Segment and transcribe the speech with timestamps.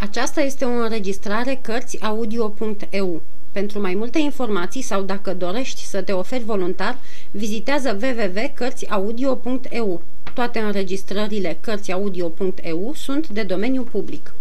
[0.00, 3.22] Aceasta este o înregistrare Cărțiaudio.eu.
[3.52, 6.98] Pentru mai multe informații sau dacă dorești să te oferi voluntar,
[7.30, 10.02] vizitează www.cărțiaudio.eu.
[10.34, 14.34] Toate înregistrările Cărțiaudio.eu sunt de domeniu public.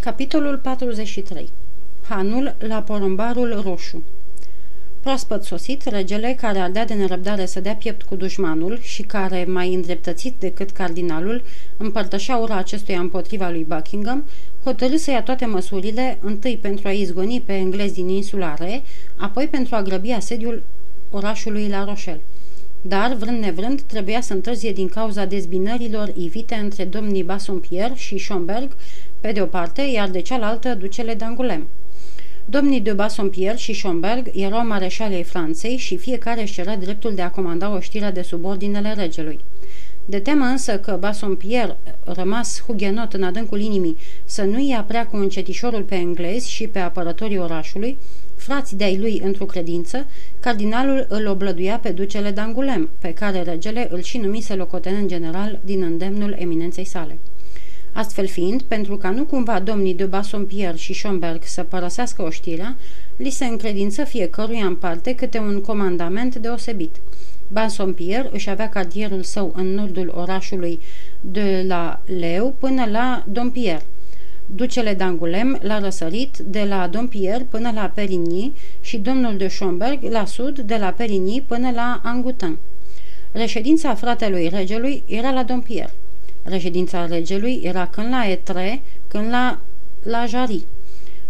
[0.00, 1.50] Capitolul 43
[2.08, 4.02] Hanul la porumbarul roșu
[5.04, 9.74] Proaspăt sosit, regele, care ardea de nerăbdare să dea piept cu dușmanul și care, mai
[9.74, 11.42] îndreptățit decât cardinalul,
[11.76, 14.24] împărtășea ura acestuia împotriva lui Buckingham,
[14.62, 18.82] hotărâ să ia toate măsurile, întâi pentru a izgoni pe englezi din insulare,
[19.16, 20.62] apoi pentru a grăbi asediul
[21.10, 22.20] orașului La Rochelle.
[22.80, 28.76] Dar, vrând nevrând, trebuia să întârzie din cauza dezbinărilor ivite între domnii Bassompierre și Schomberg,
[29.20, 31.83] pe de o parte, iar de cealaltă ducele d'Angoulême.
[32.46, 37.30] Domnii de Bassompierre și Schomberg erau mareșalii Franței și fiecare își cerea dreptul de a
[37.30, 39.40] comanda oștirea de subordinele regelui.
[40.04, 45.16] De teamă însă că Bassompierre, rămas hugenot în adâncul inimii, să nu ia prea cu
[45.16, 47.98] încetișorul pe englezi și pe apărătorii orașului,
[48.36, 50.06] frați de-ai lui într-o credință,
[50.40, 55.82] cardinalul îl oblăduia pe ducele d'Angulem, pe care regele îl și numise locotenent general din
[55.82, 57.18] îndemnul eminenței sale.
[57.96, 62.76] Astfel fiind, pentru ca nu cumva domnii de Bassompierre și Schomberg să părăsească oștirea,
[63.16, 66.96] li se încredință fiecăruia în parte câte un comandament deosebit.
[67.48, 70.80] Bassompierre își avea cartierul său în nordul orașului
[71.20, 73.86] de la Leu până la Dompierre.
[74.46, 80.24] Ducele d'Angulem l-a răsărit de la Dompierre până la Perigny și domnul de Schomberg la
[80.24, 82.58] sud de la Perigny până la Angutin.
[83.32, 85.92] Reședința fratelui regelui era la Dompierre.
[86.46, 89.60] Reședința regelui era când la Etre, când la,
[90.02, 90.64] la Jari.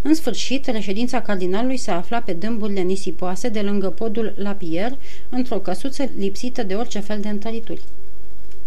[0.02, 4.98] În sfârșit, reședința cardinalului se afla pe dâmburile nisipoase de lângă podul la Pierre,
[5.28, 7.80] într-o căsuță lipsită de orice fel de întărituri.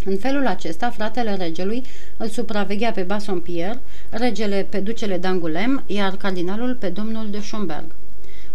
[0.06, 1.84] În felul acesta, fratele regelui
[2.18, 7.86] îl supraveghea pe Bassompierre, regele pe ducele d'Angulem, iar cardinalul pe domnul de Schomberg.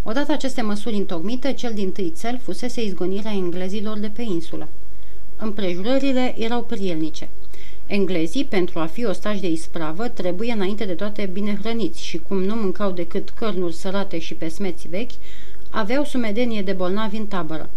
[0.03, 4.69] Odată aceste măsuri întocmite, cel din tâi cel fusese izgonirea englezilor de pe insulă.
[5.36, 7.29] Împrejurările erau prielnice.
[7.87, 12.43] Englezii, pentru a fi ostași de ispravă, trebuie înainte de toate bine hrăniți și cum
[12.43, 15.11] nu mâncau decât cărnuri sărate și pesmeți vechi,
[15.70, 17.71] aveau sumedenie de bolnavi în tabără.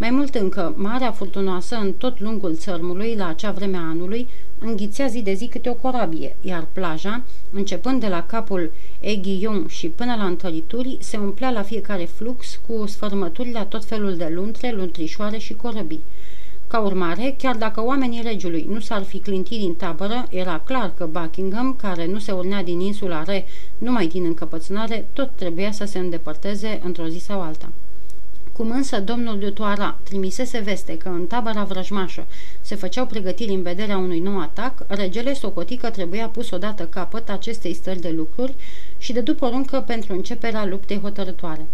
[0.00, 5.06] Mai mult încă, marea furtunoasă în tot lungul țărmului, la acea vreme a anului, înghițea
[5.06, 10.14] zi de zi câte o corabie, iar plaja, începând de la capul Eghillon și până
[10.14, 15.38] la întărituri, se umplea la fiecare flux cu sfărmături la tot felul de luntre, luntrișoare
[15.38, 16.02] și corăbii.
[16.68, 21.06] Ca urmare, chiar dacă oamenii regiului nu s-ar fi clintit din tabără, era clar că
[21.06, 23.46] Buckingham, care nu se urnea din insula Re
[23.78, 27.68] numai din încăpățânare, tot trebuia să se îndepărteze într-o zi sau alta.
[28.52, 32.26] Cum însă domnul de Toara trimisese veste că în tabăra vrăjmașă
[32.60, 37.28] se făceau pregătiri în vederea unui nou atac, regele socoti că trebuia pus odată capăt
[37.28, 38.54] acestei stări de lucruri
[38.98, 41.66] și de după poruncă pentru începerea luptei hotărătoare.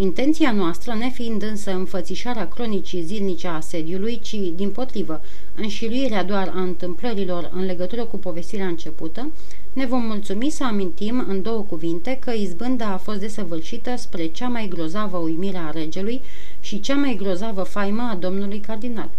[0.00, 5.20] Intenția noastră, nefiind însă înfățișarea cronicii zilnice a asediului, ci, din potrivă,
[5.54, 9.30] înșiruirea doar a întâmplărilor în legătură cu povestirea începută,
[9.72, 14.48] ne vom mulțumi să amintim în două cuvinte că izbânda a fost desăvârșită spre cea
[14.48, 16.20] mai grozavă uimire a regelui
[16.60, 19.10] și cea mai grozavă faimă a domnului cardinal.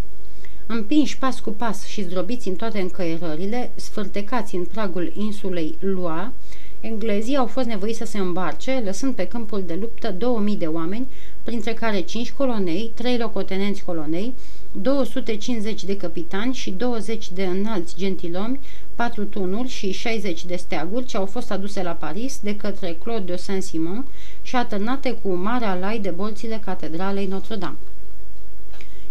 [0.66, 6.34] Împinși pas cu pas și zdrobiți în toate încăierările, sfârtecați în pragul insulei Lua,
[6.82, 11.08] Englezii au fost nevoiți să se îmbarce, lăsând pe câmpul de luptă 2000 de oameni,
[11.44, 14.34] printre care 5 colonei, 3 locotenenți colonei,
[14.72, 18.60] 250 de capitani și 20 de înalți gentilomi,
[18.96, 23.32] 4 tunuri și 60 de steaguri ce au fost aduse la Paris de către Claude
[23.32, 24.06] de Saint-Simon
[24.42, 27.78] și atârnate cu mare alai de bolțile catedralei Notre-Dame.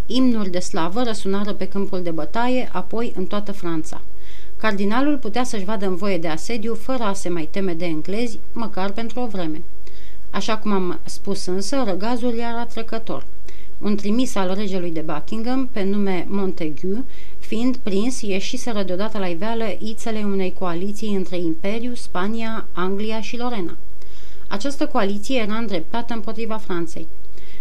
[0.06, 4.00] Imnuri de slavă răsunară pe câmpul de bătaie, apoi în toată Franța.
[4.60, 8.38] Cardinalul putea să-și vadă în voie de asediu fără a se mai teme de englezi,
[8.52, 9.62] măcar pentru o vreme.
[10.30, 13.26] Așa cum am spus însă, răgazul era trecător.
[13.78, 17.04] Un trimis al regelui de Buckingham, pe nume Montagu,
[17.38, 23.76] fiind prins, ieșiseră deodată la iveală ițele unei coaliții între Imperiu, Spania, Anglia și Lorena.
[24.48, 27.06] Această coaliție era îndreptată împotriva Franței.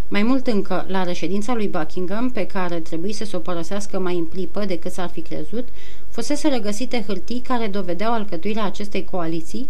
[0.10, 4.26] Mai mult încă, la reședința lui Buckingham, pe care trebuie să o părăsească mai în
[4.26, 5.68] plipă decât s-ar fi crezut,
[6.10, 9.70] fusese regăsite hârtii care dovedeau alcătuirea acestei coaliții,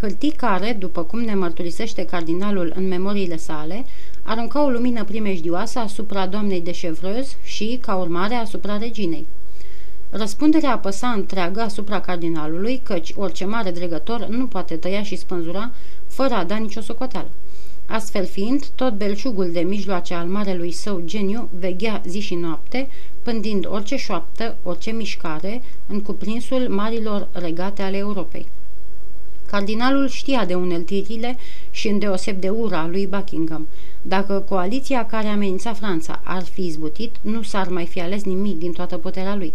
[0.00, 3.84] hârtii care, după cum ne mărturisește cardinalul în memoriile sale,
[4.22, 9.26] aruncau o lumină primejdioasă asupra doamnei de Chevreuse și, ca urmare, asupra reginei.
[10.10, 15.70] Răspunderea apăsa întreagă asupra cardinalului, căci orice mare dregător nu poate tăia și spânzura
[16.06, 17.30] fără a da nicio socoteală.
[17.86, 22.88] Astfel fiind, tot belșugul de mijloace al marelui său geniu veghea zi și noapte,
[23.22, 28.46] pândind orice șoaptă, orice mișcare în cuprinsul marilor regate ale Europei.
[29.46, 31.36] Cardinalul știa de uneltirile
[31.70, 33.66] și îndeoseb de ura lui Buckingham.
[34.02, 38.72] Dacă coaliția care amenința Franța ar fi izbutit, nu s-ar mai fi ales nimic din
[38.72, 39.52] toată puterea lui.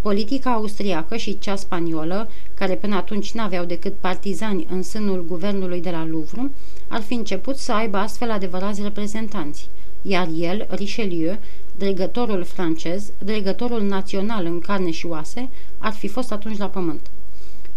[0.00, 5.90] Politica austriacă și cea spaniolă, care până atunci n-aveau decât partizani în sânul guvernului de
[5.90, 6.50] la Louvre,
[6.88, 9.68] ar fi început să aibă astfel adevărați reprezentanți.
[10.02, 11.36] Iar el, Richelieu,
[11.76, 15.48] dregătorul francez, dregătorul național în carne și oase,
[15.78, 17.10] ar fi fost atunci la pământ.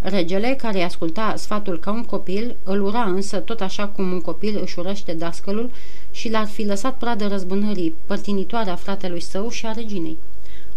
[0.01, 4.59] Regele, care asculta sfatul ca un copil, îl ura însă tot așa cum un copil
[4.61, 5.71] își urăște dascălul
[6.11, 10.17] și l-ar fi lăsat pradă răzbunării părtinitoare a fratelui său și a reginei.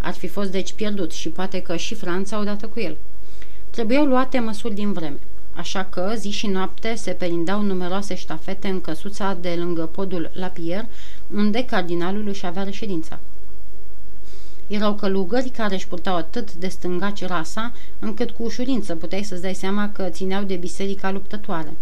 [0.07, 2.97] Ar fi fost deci pierdut și poate că și Franța odată cu el.
[3.71, 5.19] Trebuiau luate măsuri din vreme,
[5.53, 10.47] așa că zi și noapte se perindau numeroase ștafete în căsuța de lângă podul la
[10.47, 10.89] Pierre,
[11.35, 13.19] unde cardinalul își avea reședința.
[14.67, 19.55] Erau călugări care își purtau atât de stângaci rasa, încât cu ușurință puteai să-ți dai
[19.55, 21.73] seama că țineau de biserica luptătoare.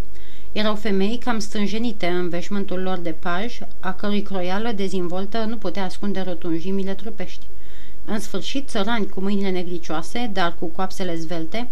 [0.53, 5.85] Erau femei cam strânjenite în veșmântul lor de paj, a cărui croială dezvoltă nu putea
[5.85, 7.47] ascunde rotunjimile trupești.
[8.05, 11.69] În sfârșit, țărani cu mâinile negricioase, dar cu coapsele zvelte,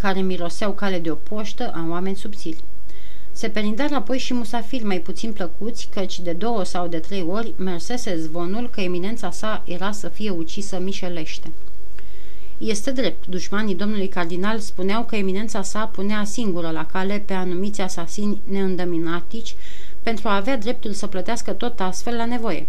[0.00, 2.62] care miroseau cale de o poștă a oameni subțiri.
[3.32, 7.52] Se perindară apoi și musafiri mai puțin plăcuți, căci de două sau de trei ori
[7.56, 11.50] mersese zvonul că eminența sa era să fie ucisă mișelește.
[12.58, 17.80] Este drept, dușmanii domnului cardinal spuneau că eminența sa punea singură la cale pe anumiți
[17.80, 19.54] asasini neîndăminatici
[20.02, 22.66] pentru a avea dreptul să plătească tot astfel la nevoie.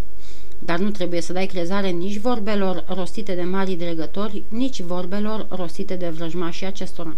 [0.58, 5.94] Dar nu trebuie să dai crezare nici vorbelor rostite de mari dregători, nici vorbelor rostite
[5.94, 7.16] de vrăjmașii acestora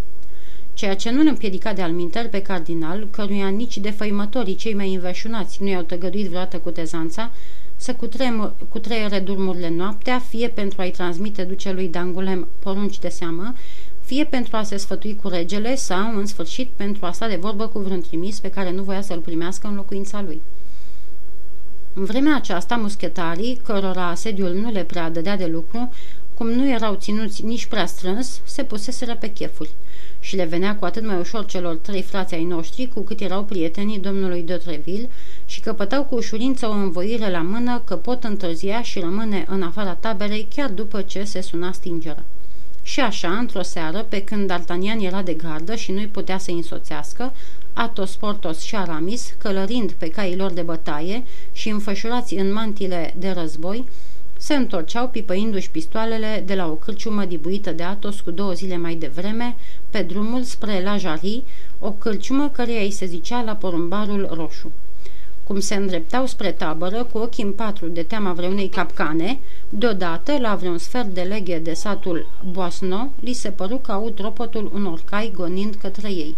[0.76, 5.62] ceea ce nu îl împiedica de alminter pe cardinal, căruia nici defăimătorii cei mai înveșunați
[5.62, 7.30] nu i-au tăgăduit vreodată cu tezanța,
[7.76, 7.96] să
[8.68, 13.54] cutreiere durmurile noaptea, fie pentru a-i transmite ducelui Dangulem porunci de seamă,
[14.04, 17.66] fie pentru a se sfătui cu regele sau, în sfârșit, pentru a sta de vorbă
[17.66, 20.40] cu vreun trimis pe care nu voia să-l primească în locuința lui.
[21.98, 25.93] În vremea aceasta, muschetarii, cărora asediul nu le prea dădea de lucru,
[26.34, 29.70] cum nu erau ținuți nici prea strâns, se puseseră pe chefuri
[30.20, 33.44] și le venea cu atât mai ușor celor trei frați ai noștri cu cât erau
[33.44, 35.08] prietenii domnului de Treville
[35.46, 39.94] și căpătau cu ușurință o învoire la mână că pot întârzia și rămâne în afara
[39.94, 42.25] taberei chiar după ce se suna stingerea.
[42.82, 47.32] Și așa, într-o seară, pe când D'Artagnan era de gardă și nu-i putea să însoțească,
[47.78, 53.31] Atos, Portos și Aramis, călărind pe caii lor de bătaie și înfășurați în mantile de
[53.31, 53.84] război,
[54.37, 58.94] se întorceau pipăindu-și pistoalele de la o cârciumă dibuită de Atos cu două zile mai
[58.94, 59.56] devreme,
[59.90, 61.43] pe drumul spre La Jarry,
[61.78, 64.73] o cârciumă căreia îi se zicea la porumbarul roșu.
[65.44, 69.38] Cum se îndreptau spre tabără, cu ochii în patru de teama vreunei capcane,
[69.69, 74.70] deodată, la vreun sfert de leghe de satul Boasno, li se păru că aud tropotul
[74.75, 76.37] unor cai gonind către ei.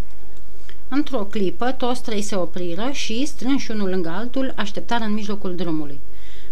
[0.90, 6.00] Într-o clipă, toți trei se opriră și, strânși unul lângă altul, așteptară în mijlocul drumului.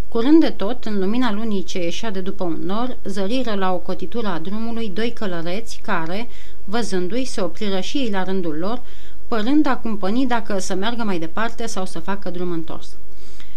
[0.08, 3.76] Curând de tot, în lumina lunii ce ieșea de după un nor, zăriră la o
[3.76, 6.28] cotitură a drumului doi călăreți care,
[6.64, 8.82] văzându-i, se opriră și ei la rândul lor,
[9.28, 12.88] părând a cumpăni dacă să meargă mai departe sau să facă drum întors.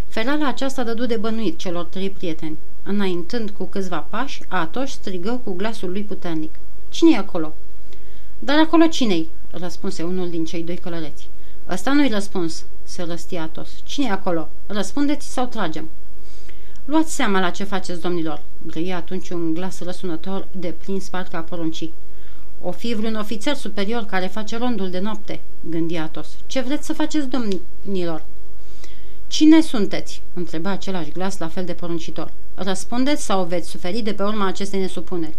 [0.07, 2.57] Ferala aceasta dădu de bănuit celor trei prieteni.
[2.83, 6.55] Înaintând cu câțiva pași, Atos strigă cu glasul lui puternic.
[6.89, 7.53] Cine e acolo?"
[8.39, 11.27] Dar acolo cine-i?" Răspunse unul din cei doi călăreți.
[11.69, 13.69] Ăsta nu-i răspuns," se răsti Atos.
[13.83, 14.49] cine e acolo?
[14.67, 15.89] Răspundeți sau tragem?"
[16.85, 21.41] Luați seama la ce faceți, domnilor!" grăie atunci un glas răsunător de plin parcă a
[21.41, 21.93] poruncii.
[22.61, 26.27] O fi vreun ofițer superior care face rondul de noapte, gândi Atos.
[26.47, 28.23] Ce vreți să faceți, domnilor?
[29.27, 30.21] Cine sunteți?
[30.33, 32.31] întreba același glas la fel de poruncitor.
[32.55, 35.35] Răspundeți sau veți suferi de pe urma acestei nesupuneri?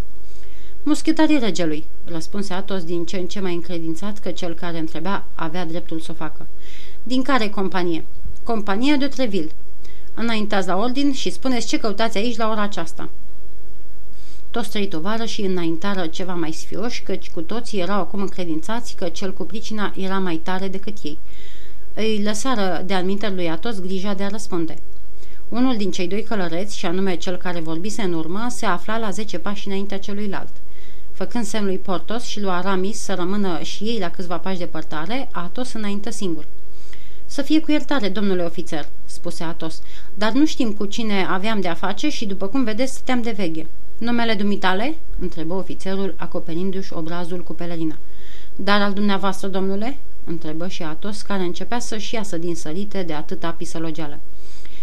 [0.82, 5.66] Muschetarii regelui, răspunse Atos din ce în ce mai încredințat că cel care întrebea avea
[5.66, 6.46] dreptul să o facă.
[7.02, 8.04] Din care companie?
[8.42, 9.50] Compania de Treville.
[10.14, 13.08] Înaintați la ordin și spuneți ce căutați aici la ora aceasta.
[14.50, 14.90] Toți trei
[15.24, 19.94] și înaintară ceva mai sfioși, căci cu toții erau acum încredințați că cel cu pricina
[19.96, 21.18] era mai tare decât ei.
[21.94, 24.78] Îi lăsară de al lui Atos grija de a răspunde.
[25.48, 29.10] Unul din cei doi călăreți, și anume cel care vorbise în urmă, se afla la
[29.10, 30.52] zece pași înaintea celuilalt.
[31.20, 35.28] Făcând semn lui Portos și lui Aramis să rămână și ei la câțiva pași departare,
[35.32, 36.46] Atos înaintă singur.
[37.26, 39.82] Să fie cu iertare, domnule ofițer," spuse Atos,
[40.14, 43.66] dar nu știm cu cine aveam de-a face și, după cum vedeți, stăteam de veghe."
[43.98, 47.96] Numele dumitale?" întrebă ofițerul, acoperindu-și obrazul cu pelerina.
[48.56, 53.50] Dar al dumneavoastră, domnule?" întrebă și Atos, care începea să-și iasă din sărite de atâta
[53.50, 54.18] pisălogeală.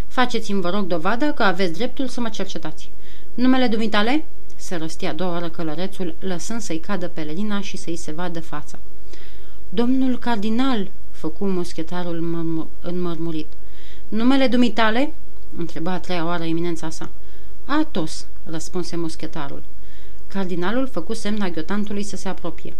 [0.07, 2.89] Faceți-mi, vă rog, dovadă că aveți dreptul să mă cercetați.
[3.33, 4.23] Numele dumitale?"
[4.67, 8.79] Se răstia două oară călărețul, lăsând să-i cadă pelerina și să-i se vadă fața.
[9.69, 12.17] Domnul cardinal, făcu muschetarul
[12.81, 13.47] înmărmurit.
[14.09, 15.13] Numele dumitale?
[15.57, 17.09] întreba a treia oară eminența sa.
[17.65, 19.63] Atos, răspunse muschetarul.
[20.27, 22.73] Cardinalul făcu semn aghiotantului să se apropie.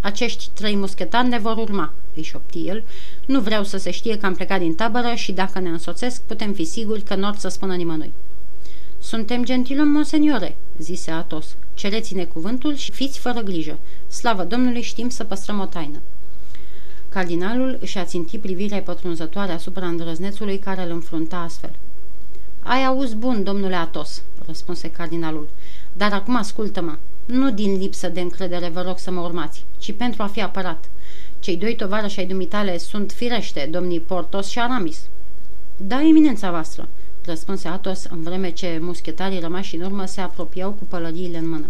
[0.00, 2.84] Acești trei muschetari ne vor urma, îi șopti el.
[3.26, 6.52] Nu vreau să se știe că am plecat din tabără și dacă ne însoțesc, putem
[6.52, 8.12] fi siguri că nu or să spună nimănui.
[9.06, 11.56] Suntem gentilom, monseniore, zise Atos.
[11.74, 13.78] Cereți-ne cuvântul și fiți fără grijă.
[14.08, 16.02] Slavă Domnului, știm să păstrăm o taină.
[17.08, 21.74] Cardinalul își a țintit privirea pătrunzătoare asupra îndrăznețului care îl înfrunta astfel.
[22.62, 25.48] Ai auz bun, domnule Atos, răspunse cardinalul,
[25.92, 26.96] dar acum ascultă-mă.
[27.24, 30.88] Nu din lipsă de încredere vă rog să mă urmați, ci pentru a fi apărat.
[31.38, 35.00] Cei doi tovarăși ai dumitale sunt firește, domnii Portos și Aramis.
[35.76, 36.88] Da, eminența voastră,
[37.26, 41.66] răspunse Atos în vreme ce muschetarii rămași în urmă se apropiau cu pălăriile în mână.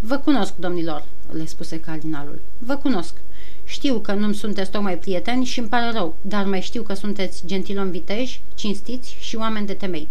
[0.00, 2.40] Vă cunosc, domnilor, le spuse cardinalul.
[2.58, 3.14] Vă cunosc.
[3.64, 7.42] Știu că nu-mi sunteți tocmai prieteni și îmi pare rău, dar mai știu că sunteți
[7.46, 10.08] gentilom viteji, cinstiți și oameni de temei.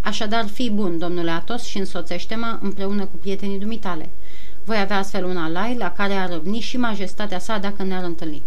[0.00, 4.10] Așadar, fii bun, domnule Atos, și însoțește-mă împreună cu prietenii dumitale.
[4.64, 8.42] Voi avea astfel un alai la care ar răvni și majestatea sa dacă ne-ar întâlni.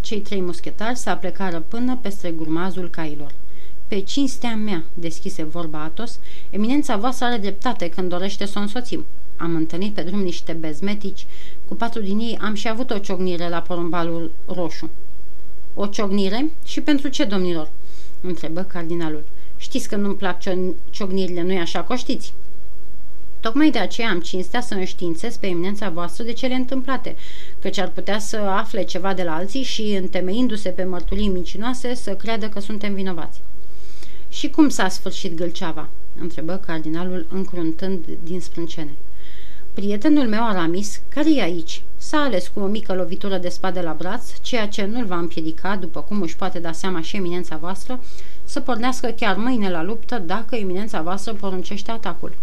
[0.00, 3.32] Cei trei muschetari se aplecară până peste grumazul cailor.
[3.88, 6.18] Pe cinstea mea, deschise vorba Atos,
[6.50, 9.04] eminența voastră are dreptate când dorește să o însoțim.
[9.36, 11.26] Am întâlnit pe drum niște bezmetici,
[11.68, 14.90] cu patru din ei am și avut o ciocnire la porumbalul roșu.
[15.74, 16.50] O ciocnire?
[16.64, 17.70] Și pentru ce, domnilor?
[18.20, 19.24] întrebă cardinalul.
[19.56, 20.38] Știți că nu-mi plac
[20.90, 22.32] ciocnirile, nu-i așa, coștiți?
[23.40, 27.16] Tocmai de aceea am cinstea să înștiințez pe eminența voastră de cele întâmplate,
[27.60, 32.14] căci ar putea să afle ceva de la alții și, întemeindu-se pe mărturii mincinoase, să
[32.14, 33.40] creadă că suntem vinovați.
[34.38, 35.88] Și cum s-a sfârșit gâlceava?"
[36.20, 38.94] întrebă cardinalul încruntând din sprâncene.
[39.74, 43.94] Prietenul meu Aramis, care e aici, s-a ales cu o mică lovitură de spadă la
[43.98, 48.00] braț, ceea ce nu-l va împiedica, după cum își poate da seama și eminența voastră,
[48.44, 52.34] să pornească chiar mâine la luptă dacă eminența voastră poruncește atacul.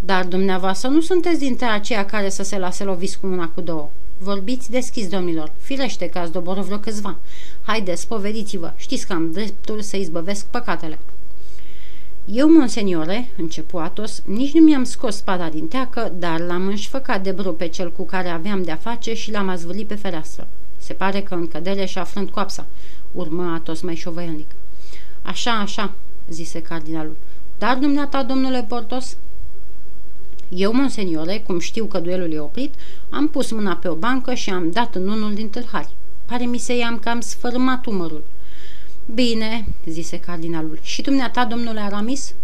[0.00, 3.90] Dar dumneavoastră nu sunteți dintre aceia care să se lase loviți cu una cu două.
[4.22, 5.52] Vorbiți deschis, domnilor.
[5.60, 7.16] Firește că ați doborât vreo câțiva.
[7.62, 8.72] Haideți, povediți-vă.
[8.76, 10.98] Știți că am dreptul să izbăvesc păcatele.
[12.24, 17.30] Eu, monseniore, începu Atos, nici nu mi-am scos spada din teacă, dar l-am înșfăcat de
[17.30, 20.46] bru pe cel cu care aveam de-a face și l-am azvârlit pe fereastră.
[20.76, 22.66] Se pare că în cădere și aflând coapsa,
[23.12, 24.50] urmă Atos mai șovăielnic.
[25.22, 25.92] Așa, așa,
[26.28, 27.16] zise cardinalul.
[27.58, 29.16] Dar dumneata, domnule Portos?
[30.54, 32.74] Eu, monseniore, cum știu că duelul e oprit,
[33.10, 35.88] am pus mâna pe o bancă și am dat în unul din tâlhari.
[36.26, 38.24] Pare mi se i-am cam sfărâmat umărul.
[39.14, 40.78] Bine, zise cardinalul.
[40.82, 42.34] Și dumneata, domnule Aramis?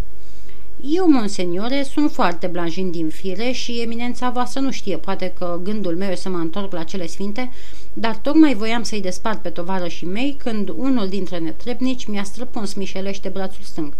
[0.89, 5.97] Eu, monseniore, sunt foarte blanjin din fire și eminența voastră nu știe, poate că gândul
[5.97, 7.51] meu e să mă întorc la cele sfinte,
[7.93, 13.29] dar tocmai voiam să-i despart pe tovarășii mei când unul dintre netrebnici mi-a străpuns mișelește
[13.29, 13.93] brațul stâng.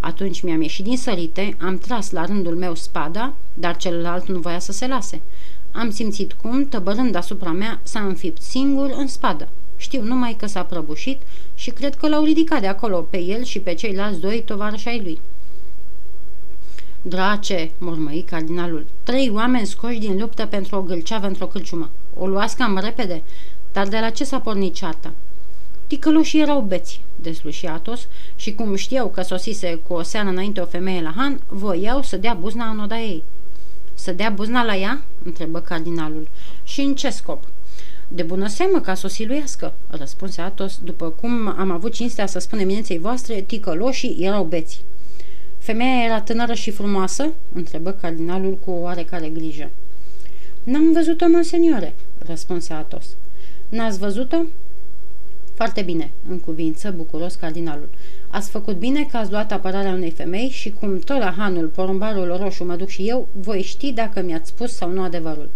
[0.00, 4.58] Atunci mi-am ieșit din sărite, am tras la rândul meu spada, dar celălalt nu voia
[4.58, 5.20] să se lase.
[5.72, 9.48] Am simțit cum, tăbărând asupra mea, s-a înfipt singur în spadă.
[9.76, 11.20] Știu numai că s-a prăbușit
[11.54, 15.00] și cred că l-au ridicat de acolo pe el și pe ceilalți doi tovarăși ai
[15.00, 15.18] lui.
[17.08, 21.90] Drace, mormăi cardinalul, trei oameni scoși din luptă pentru o gâlceavă într-o cârciumă.
[22.16, 23.22] O luați cam repede,
[23.72, 25.12] dar de la ce s-a pornit cearta?
[25.86, 30.64] Ticăloșii erau beți, desluși Atos, și cum știau că sosise cu o seară înainte o
[30.64, 33.22] femeie la Han, voiau să dea buzna în oda ei.
[33.94, 35.02] Să dea buzna la ea?
[35.24, 36.28] întrebă cardinalul.
[36.64, 37.44] Și în ce scop?
[38.08, 42.38] De bună seamă ca să o siluiască, răspunse Atos, după cum am avut cinstea să
[42.38, 44.84] spun eminenței voastre, ticăloșii erau beți.
[45.66, 47.32] Femeia era tânără și frumoasă?
[47.54, 49.70] întrebă cardinalul cu o oarecare grijă.
[50.62, 53.06] N-am văzut-o, monseniore, răspunse Atos.
[53.68, 54.36] N-ați văzut-o?
[55.54, 57.88] Foarte bine, în cuvință bucuros cardinalul.
[58.28, 62.36] Ați făcut bine că ați luat apărarea unei femei și cum tot la hanul, porumbarul
[62.40, 65.50] roșu mă duc și eu, voi ști dacă mi-ați spus sau nu adevărul.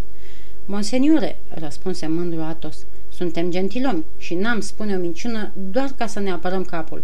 [0.64, 6.30] Monseniore, răspunse mândru Atos, suntem gentilomi și n-am spune o minciună doar ca să ne
[6.30, 7.02] apărăm capul.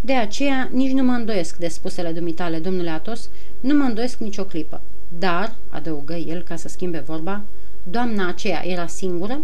[0.00, 3.28] De aceea nici nu mă îndoiesc de spusele dumitale, domnule Atos,
[3.60, 4.80] nu mă îndoiesc nicio clipă.
[5.18, 7.42] Dar, adăugă el ca să schimbe vorba,
[7.82, 9.40] doamna aceea era singură?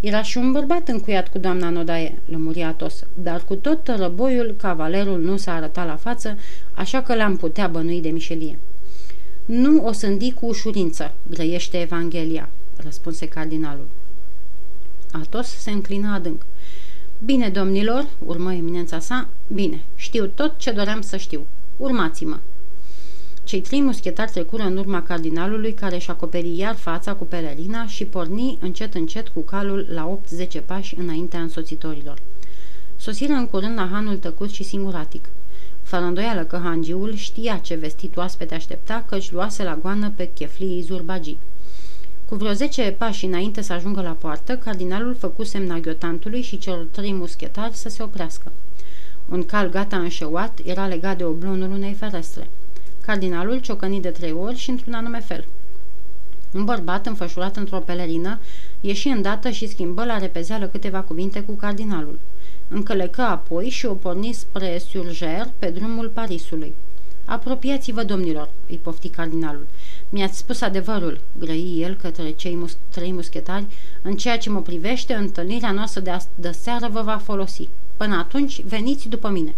[0.00, 5.20] Era și un bărbat încuiat cu doamna Nodaie, lămuri Atos, dar cu tot răboiul, cavalerul
[5.20, 6.38] nu s-a arătat la față,
[6.74, 8.58] așa că l-am putea bănui de mișelie.
[9.44, 13.86] Nu o sândi cu ușurință, grăiește Evanghelia, răspunse cardinalul.
[15.12, 16.42] Atos se înclină adânc.
[17.24, 21.46] Bine, domnilor, urmă eminența sa, bine, știu tot ce doream să știu.
[21.76, 22.38] Urmați-mă.
[23.44, 28.04] Cei trei muschetari trecură în urma cardinalului care își acoperi iar fața cu pelerina și
[28.04, 30.18] porni încet încet cu calul la
[30.60, 32.18] 8-10 pași înaintea însoțitorilor.
[32.96, 35.28] Sosiră în curând la hanul tăcut și singuratic.
[35.82, 40.30] Fără îndoială că hangiul știa ce vestit oaspete aștepta că își luase la goană pe
[40.34, 41.38] cheflii zurbagii.
[42.32, 46.86] Cu vreo zece pași înainte să ajungă la poartă, cardinalul făcu semna ghiotantului și celor
[46.90, 48.52] trei muschetari să se oprească.
[49.28, 52.48] Un cal gata înșeuat era legat de oblonul unei ferestre.
[53.00, 55.44] Cardinalul ciocăni de trei ori și într-un anume fel.
[56.52, 58.38] Un bărbat înfășurat într-o pelerină
[58.80, 62.18] ieși îndată și schimbă la repezeală câteva cuvinte cu cardinalul.
[62.68, 66.74] Încălecă apoi și o porni spre Surger pe drumul Parisului.
[67.32, 69.66] Apropiați-vă, domnilor, îi pofti cardinalul.
[70.08, 73.66] Mi-ați spus adevărul, grăi el către cei mus- trei muschetari,
[74.02, 77.68] în ceea ce mă privește, întâlnirea noastră de, de seară vă va folosi.
[77.96, 79.54] Până atunci, veniți după mine.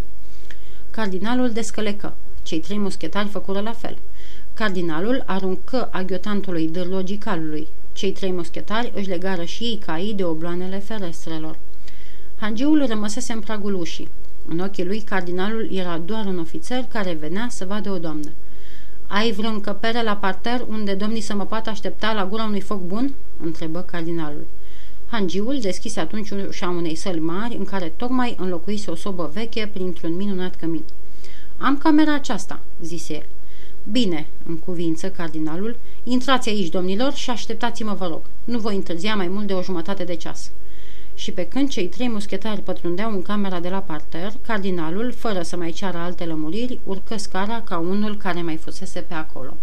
[0.91, 2.13] Cardinalul descălecă.
[2.43, 3.97] Cei trei muschetari făcură la fel.
[4.53, 7.67] Cardinalul aruncă aghiotantului dârlogicalului.
[7.93, 11.57] Cei trei muschetari își legară și ei caii de obloanele ferestrelor.
[12.35, 14.09] Hangiul rămăsese în pragul ușii.
[14.47, 18.29] În ochii lui, cardinalul era doar un ofițer care venea să vadă o doamnă.
[19.07, 22.81] Ai vreo încăpere la parter unde domnii să mă poată aștepta la gura unui foc
[22.81, 24.47] bun?" întrebă cardinalul.
[25.07, 30.15] Hangiul deschise atunci ușa unei săli mari în care tocmai înlocuise o sobă veche printr-un
[30.15, 30.83] minunat cămin.
[31.57, 33.25] Am camera aceasta," zise el.
[33.91, 38.21] Bine," în cuvință cardinalul, intrați aici, domnilor, și așteptați-mă, vă rog.
[38.43, 40.51] Nu voi întârzia mai mult de o jumătate de ceas."
[41.15, 45.57] Și pe când cei trei muschetari pătrundeau în camera de la parter, cardinalul, fără să
[45.57, 49.57] mai ceară alte lămuriri, urcă scara ca unul care mai fusese pe acolo.